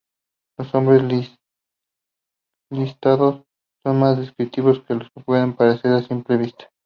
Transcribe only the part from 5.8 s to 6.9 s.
a simple vista.